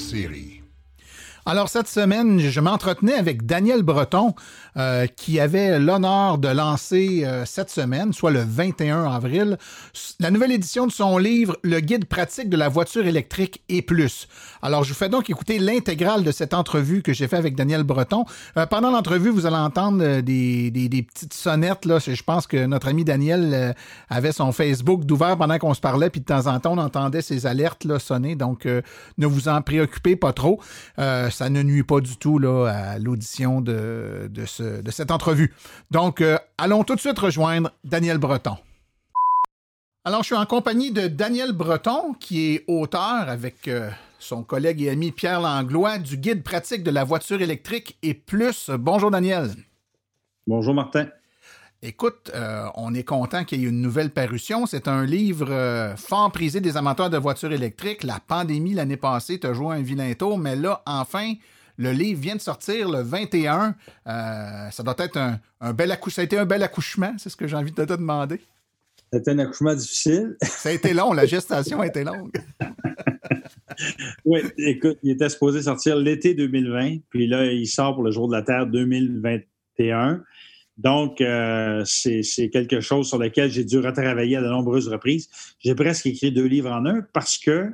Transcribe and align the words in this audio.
épisode 0.00 0.02
hors 0.02 0.08
série. 0.08 0.59
Alors 1.46 1.70
cette 1.70 1.88
semaine, 1.88 2.38
je 2.38 2.60
m'entretenais 2.60 3.14
avec 3.14 3.46
Daniel 3.46 3.82
Breton, 3.82 4.34
euh, 4.76 5.06
qui 5.06 5.40
avait 5.40 5.78
l'honneur 5.78 6.36
de 6.36 6.48
lancer 6.48 7.22
euh, 7.24 7.46
cette 7.46 7.70
semaine, 7.70 8.12
soit 8.12 8.30
le 8.30 8.44
21 8.46 9.10
avril, 9.10 9.56
la 10.18 10.30
nouvelle 10.30 10.52
édition 10.52 10.86
de 10.86 10.92
son 10.92 11.16
livre 11.16 11.56
Le 11.62 11.80
guide 11.80 12.04
pratique 12.04 12.50
de 12.50 12.58
la 12.58 12.68
voiture 12.68 13.06
électrique 13.06 13.62
et 13.70 13.80
plus. 13.80 14.28
Alors 14.60 14.84
je 14.84 14.90
vous 14.90 14.98
fais 14.98 15.08
donc 15.08 15.30
écouter 15.30 15.58
l'intégrale 15.58 16.24
de 16.24 16.30
cette 16.30 16.52
entrevue 16.52 17.00
que 17.00 17.14
j'ai 17.14 17.26
fait 17.26 17.36
avec 17.36 17.56
Daniel 17.56 17.84
Breton. 17.84 18.26
Euh, 18.58 18.66
pendant 18.66 18.90
l'entrevue, 18.90 19.30
vous 19.30 19.46
allez 19.46 19.56
entendre 19.56 20.20
des, 20.20 21.06
petites 21.08 21.32
sonnettes. 21.32 21.86
Là. 21.86 21.98
Je 21.98 22.22
pense 22.22 22.46
que 22.46 22.66
notre 22.66 22.88
ami 22.88 23.04
Daniel 23.04 23.74
avait 24.10 24.32
son 24.32 24.52
Facebook 24.52 25.04
d'ouvert 25.04 25.38
pendant 25.38 25.58
qu'on 25.58 25.72
se 25.72 25.80
parlait, 25.80 26.10
puis 26.10 26.20
de 26.20 26.26
temps 26.26 26.46
en 26.46 26.60
temps, 26.60 26.74
on 26.74 26.78
entendait 26.78 27.22
ces 27.22 27.46
alertes 27.46 27.86
sonner. 27.98 28.36
Donc 28.36 28.66
ne 28.66 29.26
vous 29.26 29.48
en 29.48 29.62
préoccupez 29.62 30.16
pas 30.16 30.32
trop 30.32 30.60
ça 31.30 31.50
ne 31.50 31.62
nuit 31.62 31.82
pas 31.82 32.00
du 32.00 32.16
tout 32.16 32.40
à 32.44 32.98
l'audition 32.98 33.60
de, 33.60 34.30
cette 34.46 35.10
entrevue. 35.10 35.54
Donc, 35.90 36.20
euh, 36.20 36.38
allons 36.58 36.84
tout 36.84 36.94
de 36.94 37.00
suite 37.00 37.18
rejoindre 37.18 37.70
Daniel 37.84 38.18
Breton. 38.18 38.56
Alors, 40.04 40.22
je 40.22 40.26
suis 40.26 40.34
en 40.34 40.46
compagnie 40.46 40.92
de 40.92 41.08
Daniel 41.08 41.52
Breton, 41.52 42.14
qui 42.18 42.54
est 42.54 42.64
auteur 42.66 43.28
avec 43.28 43.68
euh, 43.68 43.90
son 44.18 44.42
collègue 44.42 44.82
et 44.82 44.90
ami 44.90 45.12
Pierre 45.12 45.40
Langlois 45.40 45.98
du 45.98 46.16
guide 46.16 46.42
pratique 46.42 46.82
de 46.82 46.90
la 46.90 47.04
voiture 47.04 47.42
électrique 47.42 47.98
et 48.02 48.14
plus. 48.14 48.70
Bonjour 48.70 49.10
Daniel. 49.10 49.50
Bonjour 50.46 50.74
Martin. 50.74 51.06
Écoute, 51.82 52.30
euh, 52.34 52.66
on 52.74 52.92
est 52.92 53.04
content 53.04 53.44
qu'il 53.44 53.62
y 53.62 53.64
ait 53.64 53.68
une 53.68 53.80
nouvelle 53.80 54.10
parution. 54.10 54.66
C'est 54.66 54.86
un 54.86 55.06
livre 55.06 55.50
euh, 55.50 55.96
fort 55.96 56.30
prisé 56.30 56.60
des 56.60 56.76
amateurs 56.76 57.08
de 57.08 57.16
voitures 57.16 57.52
électriques. 57.52 58.04
La 58.04 58.20
pandémie 58.20 58.74
l'année 58.74 58.98
passée 58.98 59.38
t'a 59.38 59.54
joué 59.54 59.76
un 59.76 59.80
vilain 59.80 60.12
tour, 60.12 60.36
mais 60.36 60.56
là, 60.56 60.82
enfin, 60.84 61.32
le 61.78 61.92
livre 61.92 62.20
vient 62.20 62.36
de 62.36 62.40
sortir 62.42 62.90
le 62.90 63.00
21. 63.00 63.74
Euh, 64.06 64.70
ça 64.70 64.82
doit 64.82 64.96
être 64.98 65.16
un, 65.16 65.72
bel 65.72 65.90
accouchement. 65.90 66.16
Ça 66.16 66.20
a 66.20 66.24
été 66.24 66.36
un 66.36 66.44
bel 66.44 66.62
accouchement, 66.62 67.14
c'est 67.16 67.30
ce 67.30 67.36
que 67.36 67.46
j'ai 67.46 67.56
envie 67.56 67.72
de 67.72 67.82
te 67.82 67.94
demander. 67.94 68.42
C'était 69.10 69.30
un 69.30 69.38
accouchement 69.38 69.74
difficile. 69.74 70.36
ça 70.42 70.68
a 70.68 70.72
été 70.72 70.92
long, 70.92 71.14
la 71.14 71.24
gestation 71.24 71.80
a 71.80 71.86
été 71.86 72.04
longue. 72.04 72.32
oui, 74.26 74.40
écoute, 74.58 74.98
il 75.02 75.12
était 75.12 75.30
supposé 75.30 75.62
sortir 75.62 75.96
l'été 75.96 76.34
2020, 76.34 76.98
puis 77.08 77.26
là, 77.26 77.46
il 77.46 77.66
sort 77.66 77.94
pour 77.94 78.04
le 78.04 78.10
jour 78.10 78.28
de 78.28 78.34
la 78.34 78.42
Terre 78.42 78.66
2021. 78.66 80.22
Donc, 80.82 81.20
euh, 81.20 81.82
c'est 81.84 82.48
quelque 82.50 82.80
chose 82.80 83.06
sur 83.06 83.18
lequel 83.18 83.50
j'ai 83.50 83.64
dû 83.64 83.78
retravailler 83.78 84.36
à 84.36 84.42
de 84.42 84.48
nombreuses 84.48 84.88
reprises. 84.88 85.28
J'ai 85.58 85.74
presque 85.74 86.06
écrit 86.06 86.32
deux 86.32 86.46
livres 86.46 86.70
en 86.70 86.86
un 86.86 87.02
parce 87.12 87.36
que, 87.36 87.68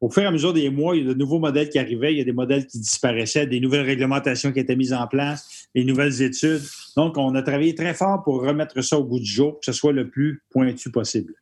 au 0.00 0.08
fur 0.08 0.22
et 0.22 0.26
à 0.26 0.30
mesure 0.30 0.54
des 0.54 0.70
mois, 0.70 0.96
il 0.96 1.06
y 1.06 1.10
a 1.10 1.12
de 1.12 1.18
nouveaux 1.18 1.38
modèles 1.38 1.68
qui 1.68 1.78
arrivaient, 1.78 2.14
il 2.14 2.18
y 2.18 2.22
a 2.22 2.24
des 2.24 2.32
modèles 2.32 2.66
qui 2.66 2.78
disparaissaient, 2.78 3.46
des 3.46 3.60
nouvelles 3.60 3.84
réglementations 3.84 4.52
qui 4.52 4.60
étaient 4.60 4.74
mises 4.74 4.94
en 4.94 5.06
place, 5.06 5.68
des 5.74 5.84
nouvelles 5.84 6.22
études. 6.22 6.62
Donc, 6.96 7.18
on 7.18 7.34
a 7.34 7.42
travaillé 7.42 7.74
très 7.74 7.92
fort 7.92 8.22
pour 8.24 8.40
remettre 8.40 8.80
ça 8.80 8.98
au 8.98 9.04
bout 9.04 9.18
du 9.18 9.30
jour, 9.30 9.60
que 9.60 9.66
ce 9.66 9.72
soit 9.72 9.92
le 9.92 10.08
plus 10.08 10.42
pointu 10.48 10.90
possible. 10.90 11.34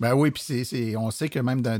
Ben 0.00 0.14
oui, 0.14 0.32
puis 0.32 0.96
on 0.96 1.12
sait 1.12 1.28
que 1.28 1.38
même 1.38 1.62
d'un 1.62 1.78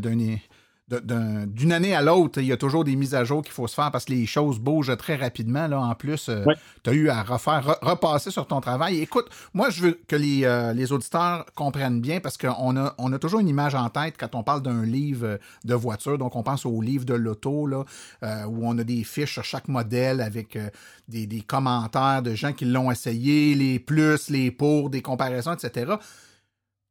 d'une 0.89 1.73
année 1.73 1.95
à 1.95 2.03
l'autre, 2.03 2.41
il 2.41 2.47
y 2.47 2.53
a 2.53 2.59
toujours 2.59 2.85
des 2.85 2.95
mises 2.95 3.15
à 3.15 3.25
jour 3.25 3.43
qu'il 3.43 3.53
faut 3.53 3.67
se 3.67 3.75
faire 3.75 3.91
parce 3.91 4.05
que 4.05 4.13
les 4.13 4.27
choses 4.27 4.59
bougent 4.59 4.97
très 4.99 5.17
rapidement. 5.17 5.67
Là, 5.67 5.81
en 5.81 5.95
plus, 5.95 6.29
euh, 6.29 6.45
tu 6.83 6.91
as 6.91 6.93
eu 6.93 7.09
à 7.09 7.23
refaire, 7.23 7.79
repasser 7.81 8.31
sur 8.31 8.47
ton 8.47 8.61
travail. 8.61 9.01
Écoute, 9.01 9.31
moi, 9.55 9.71
je 9.71 9.81
veux 9.81 10.01
que 10.07 10.15
les, 10.15 10.45
euh, 10.45 10.75
les 10.75 10.93
auditeurs 10.93 11.47
comprennent 11.55 12.03
bien 12.03 12.21
parce 12.21 12.37
qu'on 12.37 12.77
a, 12.77 12.95
on 12.99 13.13
a 13.15 13.19
toujours 13.19 13.41
une 13.41 13.49
image 13.49 13.75
en 13.75 13.89
tête 13.89 14.17
quand 14.19 14.35
on 14.35 14.43
parle 14.43 14.61
d'un 14.61 14.85
livre 14.85 15.39
de 15.65 15.75
voiture. 15.75 16.19
Donc, 16.19 16.37
on 16.37 16.43
pense 16.43 16.67
au 16.67 16.83
livre 16.83 17.07
de 17.07 17.15
l'auto, 17.15 17.67
là, 17.67 17.85
euh, 18.23 18.45
où 18.45 18.67
on 18.69 18.77
a 18.77 18.85
des 18.85 19.05
fiches 19.05 19.33
sur 19.33 19.45
chaque 19.45 19.69
modèle 19.69 20.21
avec 20.21 20.59
des, 21.09 21.27
des 21.27 21.41
commentaires 21.41 22.23
de 22.23 22.35
gens 22.35 22.53
qui 22.53 22.67
l'ont 22.67 22.91
essayé, 22.91 23.55
les 23.55 23.79
plus, 23.79 24.29
les 24.29 24.51
pour, 24.51 24.91
des 24.91 25.01
comparaisons, 25.01 25.55
etc. 25.55 25.95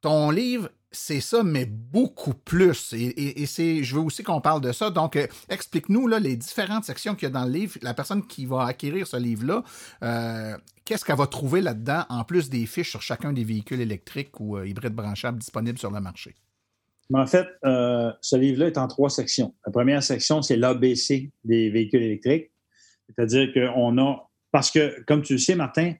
Ton 0.01 0.31
livre 0.31 0.69
c'est 0.93 1.21
ça, 1.21 1.43
mais 1.43 1.65
beaucoup 1.65 2.35
plus. 2.35 2.93
Et, 2.93 3.45
c'est, 3.47 3.83
je 3.83 3.95
veux 3.95 4.01
aussi 4.01 4.23
qu'on 4.23 4.41
parle 4.41 4.61
de 4.61 4.71
ça. 4.71 4.91
Donc, 4.91 5.15
euh, 5.15 5.27
explique-nous 5.49 6.07
là, 6.07 6.19
les 6.19 6.37
différentes 6.37 6.85
sections 6.85 7.15
qu'il 7.15 7.23
y 7.23 7.31
a 7.31 7.33
dans 7.33 7.45
le 7.45 7.51
livre. 7.51 7.77
La 7.81 7.93
personne 7.93 8.25
qui 8.25 8.45
va 8.45 8.65
acquérir 8.65 9.07
ce 9.07 9.17
livre-là, 9.17 9.63
euh, 10.03 10.55
qu'est-ce 10.85 11.03
qu'elle 11.03 11.17
va 11.17 11.27
trouver 11.27 11.61
là-dedans, 11.61 12.03
en 12.09 12.23
plus 12.23 12.49
des 12.49 12.65
fiches 12.67 12.91
sur 12.91 13.01
chacun 13.01 13.33
des 13.33 13.43
véhicules 13.43 13.81
électriques 13.81 14.39
ou 14.39 14.57
euh, 14.57 14.67
hybrides 14.67 14.93
branchables 14.93 15.39
disponibles 15.39 15.79
sur 15.79 15.91
le 15.91 15.99
marché? 15.99 16.35
En 17.13 17.27
fait, 17.27 17.47
ce 17.61 18.35
livre-là 18.35 18.67
est 18.67 18.77
en 18.77 18.87
trois 18.87 19.09
sections. 19.09 19.53
La 19.65 19.71
première 19.71 20.01
section, 20.01 20.41
c'est 20.41 20.55
l'ABC 20.55 21.29
des 21.43 21.69
véhicules 21.69 22.01
électriques. 22.01 22.49
C'est-à-dire 23.07 23.53
qu'on 23.53 23.97
a, 23.99 24.29
parce 24.51 24.71
que, 24.71 25.03
comme 25.03 25.21
tu 25.21 25.33
le 25.33 25.39
sais, 25.39 25.53
Martin, 25.53 25.93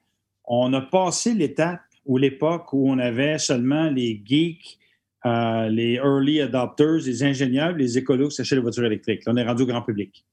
on 0.44 0.72
a 0.72 0.80
passé 0.80 1.34
l'étape 1.34 1.82
ou 2.04 2.16
l'époque 2.16 2.72
où 2.72 2.90
on 2.90 2.98
avait 2.98 3.38
seulement 3.38 3.90
les 3.90 4.22
geeks 4.24 4.78
euh, 5.26 5.68
les 5.68 5.94
early 5.94 6.40
adopters, 6.40 6.98
les 7.06 7.22
ingénieurs, 7.22 7.72
les 7.72 7.96
écolos 7.98 8.28
qui 8.28 8.36
s'achètent 8.36 8.58
des 8.58 8.62
voitures 8.62 8.84
électriques. 8.84 9.24
Là, 9.24 9.32
on 9.32 9.36
est 9.36 9.44
rendu 9.44 9.62
au 9.62 9.66
grand 9.66 9.82
public. 9.82 10.24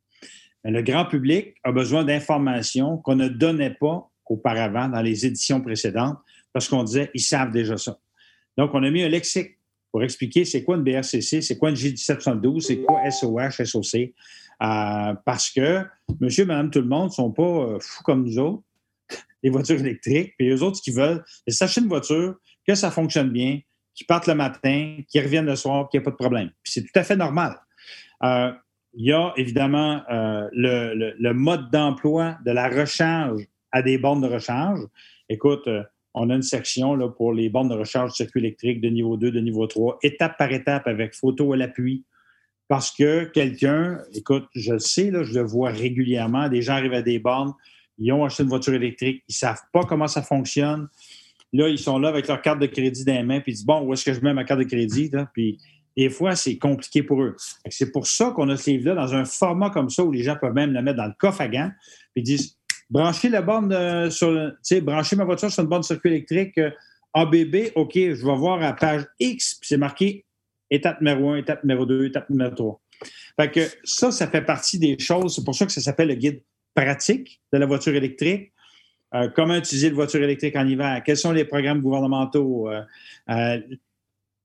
Le 0.63 0.81
grand 0.81 1.05
public 1.05 1.55
a 1.63 1.71
besoin 1.71 2.03
d'informations 2.03 2.97
qu'on 2.97 3.15
ne 3.15 3.27
donnait 3.27 3.75
pas 3.79 4.09
auparavant 4.29 4.87
dans 4.87 5.01
les 5.01 5.25
éditions 5.25 5.61
précédentes 5.61 6.17
parce 6.53 6.67
qu'on 6.67 6.83
disait 6.83 7.09
ils 7.13 7.21
savent 7.21 7.51
déjà 7.51 7.77
ça. 7.77 7.97
Donc, 8.57 8.71
on 8.73 8.83
a 8.83 8.91
mis 8.91 9.01
un 9.01 9.09
lexique 9.09 9.57
pour 9.91 10.03
expliquer 10.03 10.45
c'est 10.45 10.63
quoi 10.63 10.77
une 10.77 10.83
BRCC, 10.83 11.41
c'est 11.41 11.57
quoi 11.57 11.69
une 11.69 11.75
J1772, 11.75 12.61
c'est 12.61 12.81
quoi 12.81 13.09
SOH, 13.09 13.63
SOC. 13.65 13.95
Euh, 14.61 15.13
parce 15.25 15.49
que 15.49 15.83
monsieur, 16.19 16.45
madame, 16.45 16.69
tout 16.69 16.81
le 16.81 16.87
monde 16.87 17.09
ne 17.09 17.13
sont 17.13 17.31
pas 17.31 17.43
euh, 17.43 17.79
fous 17.79 18.03
comme 18.03 18.23
nous 18.23 18.37
autres, 18.37 18.63
les 19.43 19.49
voitures 19.49 19.79
électriques. 19.79 20.33
Puis 20.37 20.49
eux 20.49 20.61
autres, 20.61 20.77
ce 20.77 20.81
qu'ils 20.81 20.95
veulent, 20.95 21.23
c'est 21.47 21.53
s'acheter 21.53 21.81
une 21.81 21.87
voiture, 21.87 22.35
que 22.65 22.75
ça 22.75 22.91
fonctionne 22.91 23.29
bien, 23.31 23.59
qui 23.93 24.03
partent 24.03 24.27
le 24.27 24.35
matin, 24.35 24.97
qui 25.07 25.19
reviennent 25.19 25.45
le 25.45 25.55
soir, 25.55 25.89
qu'il 25.89 25.99
n'y 25.99 26.03
a 26.03 26.05
pas 26.05 26.11
de 26.11 26.15
problème. 26.15 26.51
C'est 26.63 26.81
tout 26.81 26.99
à 26.99 27.03
fait 27.03 27.15
normal. 27.15 27.57
Euh, 28.23 28.51
il 28.93 29.05
y 29.05 29.13
a 29.13 29.33
évidemment 29.37 30.01
euh, 30.11 30.47
le, 30.51 31.33
mode 31.33 31.71
d'emploi 31.71 32.37
de 32.45 32.51
la 32.51 32.67
recharge 32.67 33.43
à 33.71 33.81
des 33.81 33.97
bornes 33.97 34.21
de 34.21 34.27
recharge. 34.27 34.81
Écoute, 35.29 35.67
euh, 35.67 35.83
on 36.13 36.29
a 36.29 36.35
une 36.35 36.41
section 36.41 36.95
là, 36.95 37.07
pour 37.07 37.33
les 37.33 37.49
bornes 37.49 37.69
de 37.69 37.75
recharge 37.75 38.11
circuit 38.11 38.41
électrique 38.41 38.81
de 38.81 38.89
niveau 38.89 39.15
2, 39.15 39.31
de 39.31 39.39
niveau 39.39 39.65
3, 39.65 39.99
étape 40.03 40.37
par 40.37 40.51
étape 40.51 40.87
avec 40.87 41.15
photo 41.15 41.53
à 41.53 41.57
l'appui. 41.57 42.05
Parce 42.67 42.91
que 42.91 43.25
quelqu'un, 43.25 43.99
écoute, 44.13 44.47
je 44.55 44.73
le 44.73 44.79
sais, 44.79 45.11
je 45.11 45.33
le 45.33 45.45
vois 45.45 45.71
régulièrement, 45.71 46.47
des 46.47 46.61
gens 46.61 46.73
arrivent 46.73 46.93
à 46.93 47.01
des 47.01 47.19
bornes, 47.19 47.53
ils 47.97 48.11
ont 48.13 48.23
acheté 48.23 48.43
une 48.43 48.49
voiture 48.49 48.73
électrique, 48.73 49.23
ils 49.27 49.33
ne 49.33 49.35
savent 49.35 49.63
pas 49.73 49.83
comment 49.83 50.07
ça 50.07 50.21
fonctionne. 50.21 50.87
Là, 51.53 51.67
ils 51.67 51.79
sont 51.79 51.99
là 51.99 52.09
avec 52.09 52.27
leur 52.27 52.41
carte 52.41 52.59
de 52.59 52.65
crédit 52.65 53.03
dans 53.03 53.13
les 53.13 53.23
mains, 53.23 53.39
puis 53.41 53.51
ils 53.51 53.55
disent 53.55 53.65
Bon, 53.65 53.81
où 53.81 53.93
est-ce 53.93 54.05
que 54.05 54.13
je 54.13 54.21
mets 54.21 54.33
ma 54.33 54.43
carte 54.43 54.59
de 54.59 54.65
crédit? 54.65 55.11
Puis 55.33 55.57
des 55.97 56.09
fois, 56.09 56.35
c'est 56.35 56.57
compliqué 56.57 57.03
pour 57.03 57.21
eux. 57.21 57.35
C'est 57.69 57.91
pour 57.91 58.07
ça 58.07 58.31
qu'on 58.31 58.49
a 58.49 58.57
ce 58.57 58.69
livre-là 58.69 58.95
dans 58.95 59.13
un 59.13 59.25
format 59.25 59.69
comme 59.69 59.89
ça 59.89 60.03
où 60.03 60.11
les 60.11 60.23
gens 60.23 60.37
peuvent 60.39 60.53
même 60.53 60.71
le 60.71 60.81
mettre 60.81 60.97
dans 60.97 61.07
le 61.07 61.13
coffre 61.17 61.41
à 61.41 61.47
gants, 61.47 61.71
puis 62.13 62.21
ils 62.21 62.23
disent 62.23 62.57
Branchez 62.89 63.29
la 63.29 63.41
borne 63.41 63.71
euh, 63.71 64.09
sur, 64.09 64.51
sais, 64.61 64.81
branchez 64.81 65.15
ma 65.15 65.23
voiture 65.23 65.49
sur 65.49 65.63
une 65.63 65.69
borne 65.69 65.83
circuit 65.83 66.09
électrique 66.09 66.57
euh, 66.57 66.71
ABB, 67.13 67.71
OK, 67.75 67.93
je 67.95 68.25
vais 68.25 68.35
voir 68.35 68.61
à 68.61 68.73
page 68.73 69.05
X, 69.19 69.55
puis 69.55 69.67
c'est 69.67 69.77
marqué 69.77 70.25
étape 70.69 71.01
numéro 71.01 71.31
1, 71.31 71.37
étape 71.37 71.63
numéro 71.63 71.85
2, 71.85 72.05
étape 72.05 72.29
numéro 72.29 72.53
3. 72.55 72.81
Fait 73.39 73.51
que 73.51 73.61
ça, 73.83 74.11
ça 74.11 74.27
fait 74.27 74.41
partie 74.41 74.79
des 74.79 74.97
choses. 74.99 75.35
C'est 75.35 75.43
pour 75.43 75.55
ça 75.55 75.65
que 75.65 75.71
ça 75.71 75.81
s'appelle 75.81 76.09
le 76.09 76.15
guide 76.15 76.41
pratique 76.75 77.41
de 77.51 77.57
la 77.57 77.65
voiture 77.65 77.95
électrique. 77.95 78.51
Euh, 79.13 79.29
comment 79.35 79.55
utiliser 79.55 79.89
une 79.89 79.93
voiture 79.93 80.23
électrique 80.23 80.55
en 80.55 80.65
hiver? 80.65 81.01
Quels 81.05 81.17
sont 81.17 81.31
les 81.31 81.45
programmes 81.45 81.81
gouvernementaux? 81.81 82.69
Euh, 82.69 82.81
euh, 83.29 83.59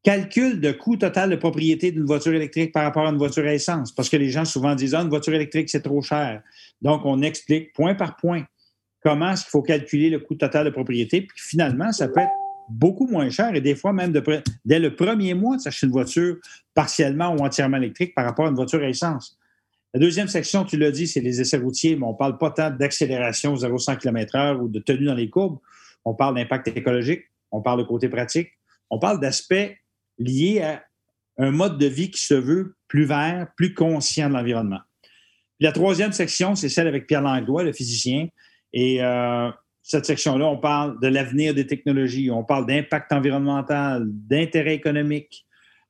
calcul 0.02 0.60
de 0.60 0.72
coût 0.72 0.96
total 0.96 1.30
de 1.30 1.36
propriété 1.36 1.90
d'une 1.90 2.04
voiture 2.04 2.32
électrique 2.32 2.72
par 2.72 2.84
rapport 2.84 3.06
à 3.06 3.10
une 3.10 3.18
voiture 3.18 3.44
à 3.44 3.54
essence. 3.54 3.92
Parce 3.92 4.08
que 4.08 4.16
les 4.16 4.28
gens 4.28 4.44
souvent 4.44 4.74
disent 4.74 4.94
ah, 4.94 5.02
une 5.02 5.08
voiture 5.08 5.34
électrique, 5.34 5.68
c'est 5.68 5.82
trop 5.82 6.02
cher. 6.02 6.42
Donc, 6.80 7.02
on 7.04 7.22
explique 7.22 7.72
point 7.72 7.94
par 7.94 8.16
point 8.16 8.44
comment 9.02 9.32
est-ce 9.32 9.44
faut 9.46 9.62
calculer 9.62 10.10
le 10.10 10.18
coût 10.18 10.34
total 10.34 10.66
de 10.66 10.70
propriété. 10.70 11.22
Puis 11.22 11.38
finalement, 11.40 11.92
ça 11.92 12.08
peut 12.08 12.20
être 12.20 12.30
beaucoup 12.68 13.06
moins 13.06 13.30
cher 13.30 13.54
et 13.54 13.60
des 13.60 13.76
fois 13.76 13.92
même 13.92 14.12
dès 14.64 14.78
le 14.78 14.96
premier 14.96 15.34
mois 15.34 15.56
de 15.56 15.62
s'acheter 15.62 15.86
une 15.86 15.92
voiture 15.92 16.36
partiellement 16.74 17.34
ou 17.34 17.44
entièrement 17.44 17.76
électrique 17.76 18.14
par 18.14 18.24
rapport 18.24 18.46
à 18.46 18.48
une 18.48 18.56
voiture 18.56 18.80
à 18.82 18.88
essence. 18.88 19.38
La 19.94 20.00
deuxième 20.00 20.28
section, 20.28 20.64
tu 20.64 20.76
l'as 20.76 20.90
dit, 20.90 21.06
c'est 21.06 21.20
les 21.20 21.40
essais 21.40 21.56
routiers, 21.56 21.96
mais 21.96 22.04
on 22.04 22.12
ne 22.12 22.16
parle 22.16 22.38
pas 22.38 22.50
tant 22.50 22.70
d'accélération 22.70 23.54
0-100 23.54 23.98
km/h 23.98 24.58
ou 24.60 24.68
de 24.68 24.78
tenue 24.78 25.06
dans 25.06 25.14
les 25.14 25.30
courbes. 25.30 25.58
On 26.04 26.14
parle 26.14 26.34
d'impact 26.34 26.68
écologique, 26.68 27.22
on 27.50 27.62
parle 27.62 27.80
de 27.80 27.84
côté 27.84 28.08
pratique, 28.08 28.50
on 28.90 28.98
parle 28.98 29.20
d'aspects 29.20 29.74
liés 30.18 30.60
à 30.60 30.84
un 31.38 31.50
mode 31.50 31.78
de 31.78 31.86
vie 31.86 32.10
qui 32.10 32.20
se 32.20 32.34
veut 32.34 32.76
plus 32.88 33.04
vert, 33.04 33.48
plus 33.56 33.74
conscient 33.74 34.28
de 34.28 34.34
l'environnement. 34.34 34.80
La 35.60 35.72
troisième 35.72 36.12
section, 36.12 36.54
c'est 36.54 36.68
celle 36.68 36.86
avec 36.86 37.06
Pierre 37.06 37.22
Langlois, 37.22 37.64
le 37.64 37.72
physicien. 37.72 38.28
Et 38.72 39.02
euh, 39.02 39.50
cette 39.82 40.04
section-là, 40.04 40.46
on 40.46 40.58
parle 40.58 41.00
de 41.00 41.08
l'avenir 41.08 41.54
des 41.54 41.66
technologies, 41.66 42.30
on 42.30 42.44
parle 42.44 42.66
d'impact 42.66 43.12
environnemental, 43.12 44.04
d'intérêt 44.06 44.74
économique, 44.74 45.45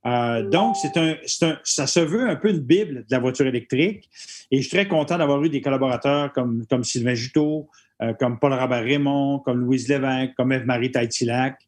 Euh, 0.06 0.48
donc, 0.48 0.76
c'est 0.76 0.96
un, 0.96 1.16
un, 1.42 1.58
ça 1.64 1.86
se 1.86 2.00
veut 2.00 2.28
un 2.28 2.36
peu 2.36 2.50
une 2.50 2.60
bible 2.60 2.94
de 2.94 3.06
la 3.10 3.18
voiture 3.18 3.46
électrique. 3.46 4.08
Et 4.50 4.58
je 4.58 4.62
suis 4.62 4.70
très 4.70 4.86
content 4.86 5.18
d'avoir 5.18 5.42
eu 5.42 5.48
des 5.48 5.60
collaborateurs 5.60 6.32
comme, 6.32 6.64
comme 6.70 6.84
Sylvain 6.84 7.14
Juteau, 7.14 7.68
euh, 8.02 8.12
comme 8.14 8.38
Paul 8.38 8.52
Rabert-Raymond, 8.52 9.40
comme 9.40 9.60
Louise 9.60 9.88
Lévesque, 9.88 10.34
comme 10.36 10.52
Eve-Marie 10.52 10.92
Taitilac, 10.92 11.58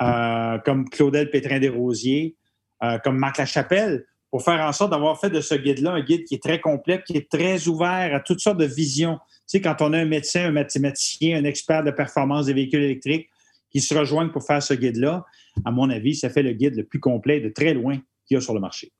euh, 0.00 0.58
comme 0.64 0.88
Claudel 0.88 1.30
Pétrin-Desrosiers, 1.30 2.34
comme 3.04 3.16
Marc 3.16 3.38
Lachapelle, 3.38 4.06
pour 4.28 4.42
faire 4.42 4.60
en 4.66 4.72
sorte 4.72 4.90
d'avoir 4.90 5.20
fait 5.20 5.30
de 5.30 5.40
ce 5.40 5.54
guide-là 5.54 5.92
un 5.92 6.00
guide 6.00 6.24
qui 6.24 6.34
est 6.34 6.42
très 6.42 6.58
complet, 6.58 7.00
qui 7.06 7.16
est 7.16 7.30
très 7.30 7.68
ouvert 7.68 8.12
à 8.12 8.18
toutes 8.18 8.40
sortes 8.40 8.58
de 8.58 8.64
visions. 8.64 9.18
Tu 9.18 9.42
sais, 9.46 9.60
quand 9.60 9.76
on 9.82 9.92
a 9.92 9.98
un 9.98 10.04
médecin, 10.04 10.46
un 10.46 10.50
mathématicien, 10.50 11.38
un 11.38 11.44
expert 11.44 11.84
de 11.84 11.92
performance 11.92 12.46
des 12.46 12.54
véhicules 12.54 12.82
électriques 12.82 13.28
qui 13.72 13.80
se 13.80 13.94
rejoignent 13.94 14.30
pour 14.30 14.44
faire 14.44 14.62
ce 14.62 14.74
guide-là, 14.74 15.24
à 15.64 15.70
mon 15.70 15.90
avis, 15.90 16.14
ça 16.14 16.30
fait 16.30 16.42
le 16.42 16.52
guide 16.52 16.76
le 16.76 16.84
plus 16.84 17.00
complet 17.00 17.40
de 17.40 17.48
très 17.48 17.74
loin 17.74 17.96
qu'il 18.26 18.36
y 18.36 18.36
a 18.36 18.40
sur 18.40 18.54
le 18.54 18.60
marché. 18.60 18.92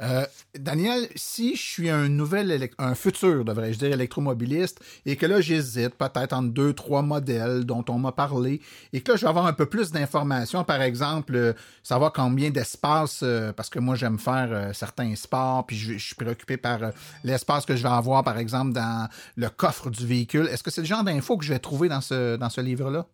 Euh, 0.00 0.24
Daniel, 0.58 1.06
si 1.14 1.54
je 1.54 1.62
suis 1.62 1.90
un 1.90 2.08
nouvel, 2.08 2.70
un 2.78 2.94
futur, 2.94 3.44
devrais-je 3.44 3.78
dire, 3.78 3.92
électromobiliste, 3.92 4.80
et 5.06 5.16
que 5.16 5.26
là, 5.26 5.40
j'hésite 5.40 5.94
peut-être 5.94 6.32
entre 6.32 6.48
deux, 6.48 6.72
trois 6.72 7.02
modèles 7.02 7.64
dont 7.64 7.84
on 7.88 7.98
m'a 7.98 8.12
parlé, 8.12 8.60
et 8.92 9.00
que 9.00 9.12
là, 9.12 9.16
je 9.16 9.22
vais 9.22 9.28
avoir 9.28 9.46
un 9.46 9.52
peu 9.52 9.66
plus 9.66 9.92
d'informations, 9.92 10.64
par 10.64 10.82
exemple, 10.82 11.36
euh, 11.36 11.52
savoir 11.82 12.12
combien 12.12 12.50
d'espace, 12.50 13.20
euh, 13.22 13.52
parce 13.52 13.68
que 13.68 13.78
moi, 13.78 13.94
j'aime 13.94 14.18
faire 14.18 14.74
certains 14.74 15.14
sports, 15.14 15.66
puis 15.66 15.76
je, 15.76 15.98
suis 15.98 16.14
préoccupé 16.14 16.56
par 16.56 16.80
l'espace 17.22 17.64
que 17.64 17.76
je 17.76 17.82
vais 17.82 17.88
avoir, 17.88 18.24
par 18.24 18.38
exemple, 18.38 18.72
dans 18.72 19.08
le 19.36 19.48
coffre 19.50 19.90
du 19.90 20.06
véhicule. 20.06 20.48
Est-ce 20.50 20.62
que 20.62 20.70
c'est 20.70 20.80
le 20.80 20.86
genre 20.86 21.04
d'infos 21.04 21.36
que 21.36 21.44
je 21.44 21.52
vais 21.52 21.58
trouver 21.58 21.88
dans 21.88 22.00
ce, 22.00 22.36
dans 22.36 22.50
ce 22.50 22.60
livre-là? 22.60 23.06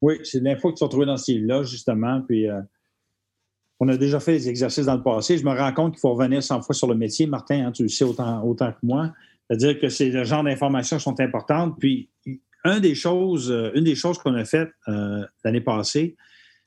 Oui, 0.00 0.20
c'est 0.24 0.40
l'info 0.40 0.72
que 0.72 0.78
tu 0.78 0.84
vas 0.84 0.88
trouver 0.88 1.06
dans 1.06 1.16
ce 1.16 1.32
livre-là, 1.32 1.62
justement, 1.64 2.20
puis 2.22 2.46
on 3.80 3.88
a 3.88 3.96
déjà 3.96 4.18
fait 4.20 4.32
des 4.32 4.48
exercices 4.48 4.86
dans 4.86 4.96
le 4.96 5.02
passé. 5.02 5.38
Je 5.38 5.44
me 5.44 5.56
rends 5.56 5.72
compte 5.72 5.92
qu'il 5.92 6.00
faut 6.00 6.14
revenir 6.14 6.42
100 6.42 6.62
fois 6.62 6.74
sur 6.74 6.88
le 6.88 6.94
métier. 6.94 7.26
Martin, 7.26 7.66
hein, 7.66 7.72
tu 7.72 7.82
le 7.82 7.88
sais 7.88 8.04
autant, 8.04 8.42
que 8.42 8.78
moi. 8.82 9.12
C'est-à-dire 9.48 9.78
que 9.78 9.88
c'est 9.88 10.10
le 10.10 10.24
genre 10.24 10.42
d'informations 10.42 10.96
qui 10.96 11.04
sont 11.04 11.20
importantes. 11.20 11.76
Puis, 11.78 12.10
une 12.64 12.80
des 12.80 12.94
choses, 12.94 13.50
euh, 13.50 13.70
une 13.74 13.84
des 13.84 13.94
choses 13.94 14.18
qu'on 14.18 14.34
a 14.34 14.44
faites 14.44 14.70
euh, 14.88 15.24
l'année 15.44 15.60
passée, 15.60 16.16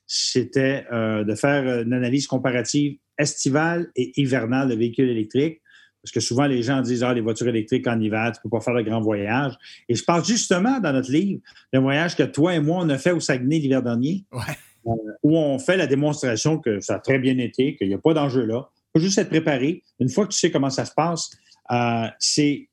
c'était 0.07 0.85
euh, 0.91 1.23
de 1.23 1.35
faire 1.35 1.81
une 1.81 1.93
analyse 1.93 2.27
comparative 2.27 2.97
estivale 3.17 3.91
et 3.95 4.19
hivernale 4.19 4.69
de 4.69 4.75
véhicules 4.75 5.09
électriques. 5.09 5.61
Parce 6.03 6.11
que 6.11 6.19
souvent, 6.19 6.45
les 6.45 6.63
gens 6.63 6.81
disent 6.81 7.03
Ah, 7.03 7.13
les 7.13 7.21
voitures 7.21 7.47
électriques 7.47 7.87
en 7.87 7.99
hiver, 7.99 8.31
tu 8.33 8.39
ne 8.39 8.43
peux 8.43 8.57
pas 8.57 8.61
faire 8.61 8.75
de 8.75 8.81
grands 8.81 9.01
voyages. 9.01 9.53
Et 9.87 9.95
je 9.95 10.03
parle 10.03 10.25
justement 10.25 10.79
dans 10.79 10.93
notre 10.93 11.11
livre 11.11 11.41
d'un 11.71 11.81
voyage 11.81 12.15
que 12.15 12.23
toi 12.23 12.55
et 12.55 12.59
moi, 12.59 12.79
on 12.81 12.89
a 12.89 12.97
fait 12.97 13.11
au 13.11 13.19
Saguenay 13.19 13.59
l'hiver 13.59 13.83
dernier. 13.83 14.25
Ouais. 14.31 14.57
Euh, 14.87 14.91
où 15.21 15.37
on 15.37 15.59
fait 15.59 15.77
la 15.77 15.85
démonstration 15.85 16.57
que 16.57 16.79
ça 16.79 16.95
a 16.95 16.99
très 16.99 17.19
bien 17.19 17.37
été, 17.37 17.75
qu'il 17.75 17.87
n'y 17.87 17.93
a 17.93 17.99
pas 17.99 18.15
d'enjeu 18.15 18.45
là. 18.45 18.69
Il 18.73 18.99
faut 18.99 19.05
juste 19.05 19.19
être 19.19 19.29
préparé. 19.29 19.83
Une 19.99 20.09
fois 20.09 20.25
que 20.25 20.31
tu 20.31 20.39
sais 20.39 20.49
comment 20.49 20.71
ça 20.71 20.85
se 20.85 20.93
passe, 20.93 21.29
euh, 21.71 22.07
c'est 22.17 22.67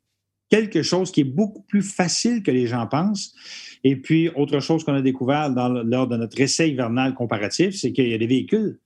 quelque 0.48 0.82
chose 0.82 1.12
qui 1.12 1.20
est 1.20 1.24
beaucoup 1.24 1.62
plus 1.62 1.82
facile 1.82 2.42
que 2.42 2.50
les 2.50 2.66
gens 2.66 2.86
pensent. 2.86 3.34
Et 3.84 3.96
puis, 3.96 4.30
autre 4.30 4.60
chose 4.60 4.84
qu'on 4.84 4.94
a 4.94 5.02
découvert 5.02 5.50
dans, 5.50 5.68
lors 5.68 6.08
de 6.08 6.16
notre 6.16 6.40
essai 6.40 6.70
hivernal 6.70 7.14
comparatif, 7.14 7.76
c'est 7.76 7.92
qu'il 7.92 8.08
y 8.08 8.14
a 8.14 8.18
des 8.18 8.26
véhicules 8.26 8.78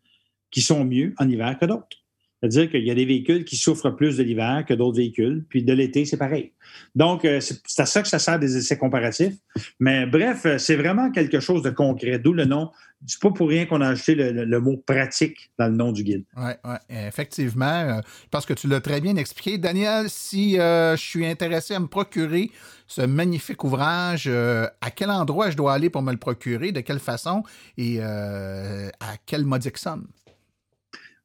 qui 0.50 0.60
sont 0.60 0.84
mieux 0.84 1.14
en 1.18 1.28
hiver 1.28 1.56
que 1.58 1.66
d'autres. 1.66 2.01
C'est-à-dire 2.42 2.70
qu'il 2.70 2.82
y 2.82 2.90
a 2.90 2.94
des 2.94 3.04
véhicules 3.04 3.44
qui 3.44 3.56
souffrent 3.56 3.90
plus 3.90 4.16
de 4.16 4.24
l'hiver 4.24 4.64
que 4.66 4.74
d'autres 4.74 4.96
véhicules, 4.96 5.44
puis 5.48 5.62
de 5.62 5.72
l'été, 5.72 6.04
c'est 6.04 6.16
pareil. 6.16 6.52
Donc, 6.96 7.24
euh, 7.24 7.38
c'est 7.40 7.80
à 7.80 7.86
ça 7.86 8.02
que 8.02 8.08
ça 8.08 8.18
sert 8.18 8.40
des 8.40 8.56
essais 8.56 8.76
comparatifs. 8.76 9.34
Mais 9.78 10.06
bref, 10.06 10.44
euh, 10.44 10.58
c'est 10.58 10.74
vraiment 10.74 11.12
quelque 11.12 11.38
chose 11.38 11.62
de 11.62 11.70
concret, 11.70 12.18
d'où 12.18 12.32
le 12.32 12.44
nom. 12.44 12.72
C'est 13.06 13.20
pas 13.20 13.30
pour 13.30 13.48
rien 13.48 13.66
qu'on 13.66 13.80
a 13.80 13.88
acheté 13.88 14.16
le, 14.16 14.60
mot 14.60 14.76
pratique 14.76 15.50
dans 15.56 15.68
le 15.68 15.74
nom 15.74 15.92
du 15.92 16.02
guide. 16.02 16.24
Oui, 16.36 16.50
ouais, 16.64 17.06
effectivement. 17.06 18.00
parce 18.30 18.46
que 18.46 18.54
tu 18.54 18.66
l'as 18.66 18.80
très 18.80 19.00
bien 19.00 19.16
expliqué. 19.16 19.58
Daniel, 19.58 20.08
si 20.08 20.58
euh, 20.58 20.96
je 20.96 21.02
suis 21.02 21.26
intéressé 21.26 21.74
à 21.74 21.80
me 21.80 21.88
procurer 21.88 22.50
ce 22.86 23.02
magnifique 23.02 23.62
ouvrage, 23.64 24.28
à 24.28 24.90
quel 24.94 25.10
endroit 25.10 25.50
je 25.50 25.56
dois 25.56 25.74
aller 25.74 25.90
pour 25.90 26.02
me 26.02 26.12
le 26.12 26.18
procurer, 26.18 26.70
de 26.70 26.80
quelle 26.80 27.00
façon 27.00 27.42
et 27.76 28.00
à 28.00 29.16
quelle 29.26 29.44
modique 29.44 29.78
somme? 29.78 30.06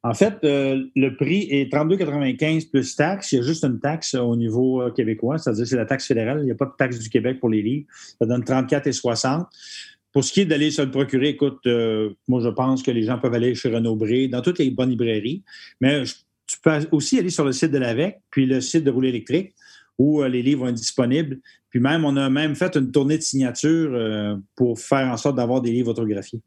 En 0.03 0.13
fait, 0.13 0.37
euh, 0.43 0.85
le 0.95 1.15
prix 1.15 1.47
est 1.49 1.71
32,95 1.71 2.69
plus 2.69 2.95
taxe. 2.95 3.31
Il 3.31 3.37
y 3.37 3.39
a 3.39 3.41
juste 3.41 3.63
une 3.63 3.79
taxe 3.79 4.13
au 4.13 4.35
niveau 4.35 4.81
euh, 4.81 4.91
québécois, 4.91 5.37
c'est-à-dire 5.37 5.67
c'est 5.67 5.75
la 5.75 5.85
taxe 5.85 6.05
fédérale. 6.05 6.39
Il 6.41 6.45
n'y 6.45 6.51
a 6.51 6.55
pas 6.55 6.65
de 6.65 6.73
taxe 6.77 6.99
du 6.99 7.09
Québec 7.09 7.39
pour 7.39 7.49
les 7.49 7.61
livres. 7.61 7.87
Ça 8.19 8.25
donne 8.25 8.43
34,60. 8.43 9.45
Pour 10.13 10.23
ce 10.23 10.31
qui 10.31 10.41
est 10.41 10.45
d'aller 10.45 10.71
se 10.71 10.81
le 10.81 10.91
procurer, 10.91 11.29
écoute, 11.29 11.59
euh, 11.65 12.11
moi, 12.27 12.41
je 12.41 12.49
pense 12.49 12.83
que 12.83 12.91
les 12.91 13.03
gens 13.03 13.17
peuvent 13.17 13.33
aller 13.33 13.55
chez 13.55 13.69
Renaud 13.69 13.95
Bré, 13.95 14.27
dans 14.27 14.41
toutes 14.41 14.59
les 14.59 14.69
bonnes 14.69 14.91
librairies. 14.91 15.43
Mais 15.81 16.03
tu 16.45 16.57
peux 16.61 16.71
aussi 16.91 17.19
aller 17.19 17.29
sur 17.29 17.43
le 17.43 17.51
site 17.51 17.71
de 17.71 17.77
l'AVEC, 17.77 18.19
puis 18.29 18.45
le 18.45 18.61
site 18.61 18.83
de 18.83 18.91
Rouler 18.91 19.09
électrique, 19.09 19.53
où 19.97 20.23
les 20.23 20.41
livres 20.41 20.61
vont 20.61 20.69
être 20.69 20.75
disponibles. 20.75 21.39
Puis 21.69 21.79
même, 21.79 22.05
on 22.05 22.15
a 22.15 22.29
même 22.29 22.55
fait 22.55 22.75
une 22.77 22.91
tournée 22.91 23.17
de 23.17 23.23
signature 23.23 24.39
pour 24.55 24.79
faire 24.79 25.07
en 25.07 25.17
sorte 25.17 25.35
d'avoir 25.35 25.61
des 25.61 25.71
livres 25.71 25.89
autographiés. 25.89 26.39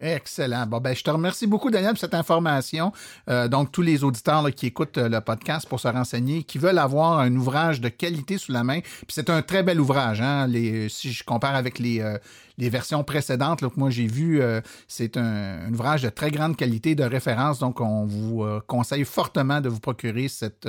Excellent. 0.00 0.66
Bon, 0.66 0.78
ben, 0.78 0.94
je 0.94 1.02
te 1.02 1.10
remercie 1.10 1.46
beaucoup, 1.46 1.70
Daniel, 1.70 1.90
pour 1.90 1.98
cette 1.98 2.14
information. 2.14 2.92
Euh, 3.28 3.48
donc, 3.48 3.72
tous 3.72 3.82
les 3.82 4.04
auditeurs 4.04 4.48
qui 4.54 4.66
écoutent 4.66 4.98
euh, 4.98 5.08
le 5.08 5.20
podcast 5.20 5.68
pour 5.68 5.80
se 5.80 5.88
renseigner, 5.88 6.44
qui 6.44 6.58
veulent 6.58 6.78
avoir 6.78 7.18
un 7.18 7.34
ouvrage 7.34 7.80
de 7.80 7.88
qualité 7.88 8.38
sous 8.38 8.52
la 8.52 8.62
main, 8.62 8.80
puis 8.80 9.08
c'est 9.08 9.28
un 9.28 9.42
très 9.42 9.64
bel 9.64 9.80
ouvrage. 9.80 10.20
Hein? 10.20 10.48
Si 10.88 11.12
je 11.12 11.24
compare 11.24 11.56
avec 11.56 11.80
les, 11.80 12.00
euh, 12.00 12.16
les 12.58 12.68
versions 12.68 13.02
précédentes 13.02 13.60
là, 13.60 13.70
que 13.70 13.78
moi 13.78 13.90
j'ai 13.90 14.06
vues, 14.06 14.40
c'est 14.86 15.16
un, 15.16 15.72
ouvrage 15.72 16.02
de 16.02 16.08
très 16.08 16.30
grande 16.30 16.56
qualité, 16.56 16.94
de 16.94 17.04
référence. 17.04 17.58
Donc, 17.58 17.80
on 17.80 18.04
vous 18.04 18.44
conseille 18.66 19.04
fortement 19.04 19.60
de 19.60 19.68
vous 19.68 19.78
procurer 19.78 20.26
cette, 20.26 20.68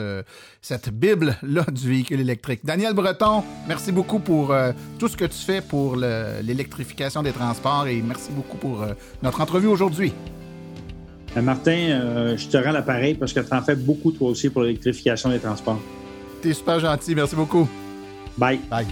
cette 0.62 0.90
Bible-là 0.90 1.66
du 1.72 1.90
véhicule 1.90 2.20
électrique. 2.20 2.62
Daniel 2.64 2.94
Breton, 2.94 3.44
merci 3.68 3.92
beaucoup 3.92 4.20
pour 4.20 4.54
tout 5.00 5.08
ce 5.08 5.18
que 5.18 5.26
tu 5.26 5.38
fais 5.38 5.62
pour 5.62 5.96
l'électrification 5.96 7.24
des 7.24 7.32
transports 7.32 7.88
et 7.88 8.02
merci 8.04 8.30
beaucoup 8.32 8.58
pour 8.58 8.86
notre 9.22 9.42
entrevue 9.42 9.68
aujourd'hui. 9.68 10.14
Euh, 11.38 11.42
Martin, 11.42 11.72
euh, 11.72 12.38
je 12.38 12.48
te 12.48 12.58
rends 12.58 12.72
l'appareil 12.72 13.16
parce 13.16 13.34
que 13.34 13.40
tu 13.40 13.54
en 13.54 13.62
fais 13.62 13.76
beaucoup 13.76 14.12
toi 14.12 14.30
aussi 14.30 14.50
pour 14.50 14.64
l'électrification 14.64 15.30
des 15.30 15.40
transports. 15.40 15.80
T'es 16.42 16.54
super 16.54 16.80
gentil, 16.80 17.16
merci 17.16 17.36
beaucoup. 17.36 17.68
Bye. 18.38 18.60
Bye. 18.70 18.88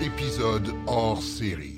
Épisode 0.00 0.72
hors 0.86 1.22
série. 1.22 1.71